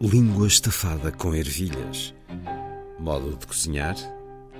Língua 0.00 0.46
estafada 0.46 1.10
com 1.10 1.34
ervilhas. 1.34 2.14
Modo 3.00 3.36
de 3.36 3.46
cozinhar: 3.48 3.96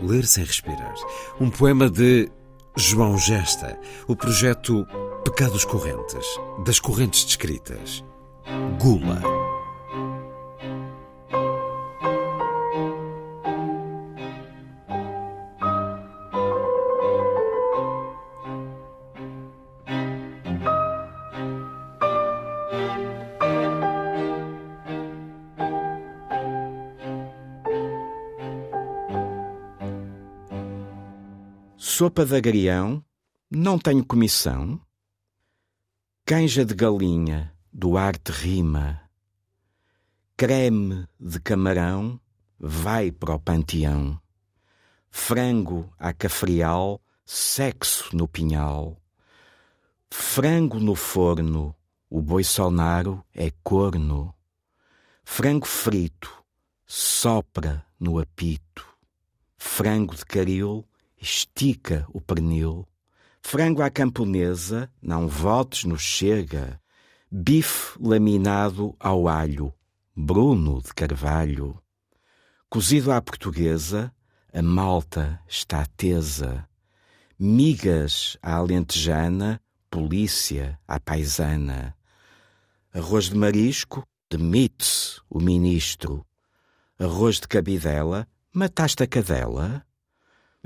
ler 0.01 0.27
sem 0.27 0.45
respirar. 0.45 0.95
Um 1.41 1.49
poema 1.49 1.89
de 1.89 2.29
João 2.77 3.17
Gesta. 3.17 3.79
O 4.09 4.17
projeto 4.17 4.85
Pecados 5.25 5.65
Correntes. 5.65 6.27
Das 6.65 6.81
correntes 6.81 7.25
descritas. 7.25 8.05
Gula. 8.81 9.48
Sopa 31.99 32.25
de 32.25 32.37
agrião, 32.37 33.05
não 33.51 33.77
tenho 33.77 34.07
comissão. 34.07 34.81
Canja 36.25 36.65
de 36.65 36.73
galinha, 36.73 37.53
do 37.73 37.97
arte 37.97 38.31
rima. 38.31 39.03
Creme 40.37 41.09
de 41.19 41.41
camarão, 41.41 42.21
vai 42.57 43.11
para 43.11 43.35
o 43.35 43.41
panteão. 43.41 44.17
Frango 45.11 45.93
à 45.99 46.13
cafrial, 46.13 47.03
sexo 47.25 48.15
no 48.15 48.29
pinhal. 48.29 48.97
Frango 50.09 50.79
no 50.79 50.95
forno, 50.95 51.75
o 52.09 52.23
boi 52.23 52.45
sonaro 52.45 53.25
é 53.35 53.51
corno. 53.65 54.33
Frango 55.25 55.67
frito, 55.67 56.45
sopra 56.87 57.85
no 57.99 58.21
apito. 58.21 58.87
Frango 59.57 60.15
de 60.15 60.25
caril, 60.25 60.87
estica 61.21 62.07
o 62.13 62.21
pernil. 62.21 62.87
Frango 63.41 63.83
à 63.83 63.91
camponesa, 63.91 64.91
não 65.01 65.27
votes 65.27 65.85
no 65.85 65.99
chega. 65.99 66.81
Bife 67.31 67.99
laminado 68.01 68.95
ao 68.99 69.29
alho, 69.29 69.73
Bruno 70.17 70.83
de 70.83 70.95
Carvalho. 70.95 71.81
Cozido 72.69 73.13
à 73.13 73.21
portuguesa, 73.21 74.13
a 74.53 74.63
malta 74.63 75.41
está 75.49 75.87
tesa. 75.97 76.69
Migas 77.39 78.37
à 78.43 78.57
alentejana, 78.57 79.61
polícia 79.91 80.79
à 80.87 80.99
paisana. 80.99 81.95
Arroz 82.93 83.31
de 83.31 83.37
marisco, 83.37 84.07
demite-se 84.31 85.21
o 85.31 85.41
ministro. 85.41 86.27
Arroz 86.99 87.41
de 87.41 87.49
cabidela, 87.49 88.27
mataste 88.53 89.03
a 89.03 89.07
cadela? 89.07 89.87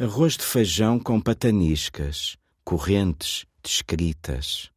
Arroz 0.02 0.36
de 0.36 0.42
feijão 0.42 0.98
com 0.98 1.20
pataniscas, 1.20 2.36
correntes 2.64 3.46
descritas. 3.62 4.68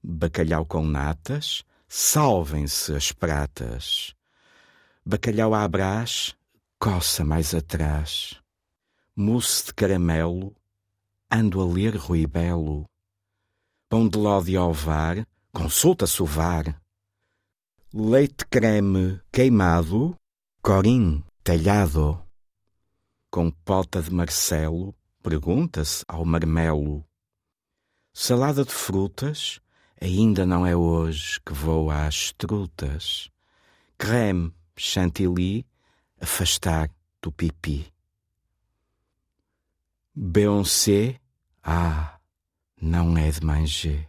Bacalhau 0.00 0.64
com 0.64 0.86
natas, 0.86 1.64
salvem-se 1.88 2.94
as 2.94 3.10
pratas. 3.10 4.14
Bacalhau 5.04 5.52
à 5.52 5.66
brás, 5.66 6.36
coça 6.78 7.24
mais 7.24 7.52
atrás. 7.56 8.40
Mousse 9.16 9.66
de 9.66 9.74
caramelo, 9.74 10.54
ando 11.28 11.60
a 11.60 11.66
ler 11.66 11.96
Rui 11.96 12.24
Belo. 12.24 12.88
Pão 13.88 14.08
de 14.08 14.16
ló 14.16 14.40
de 14.40 14.56
ovar, 14.56 15.26
consulta 15.52 16.06
sovar. 16.06 16.80
Leite 17.92 18.46
creme 18.46 19.20
queimado, 19.32 20.16
corim 20.62 21.20
talhado 21.42 22.29
com 23.30 23.50
pota 23.50 24.02
de 24.02 24.12
Marcelo, 24.12 24.94
pergunta-se 25.22 26.04
ao 26.08 26.24
marmelo. 26.24 27.04
Salada 28.12 28.64
de 28.64 28.72
frutas, 28.72 29.60
ainda 30.00 30.44
não 30.44 30.66
é 30.66 30.74
hoje 30.74 31.40
que 31.46 31.52
vou 31.52 31.90
às 31.90 32.32
trutas. 32.32 33.30
Creme, 33.96 34.52
chantilly, 34.76 35.64
afastar 36.20 36.90
do 37.22 37.30
pipi. 37.30 37.86
Beyoncé, 40.14 41.20
ah, 41.62 42.18
não 42.80 43.16
é 43.16 43.30
de 43.30 43.44
manger. 43.44 44.08